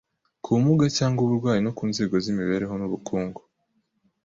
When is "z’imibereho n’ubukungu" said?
2.23-3.41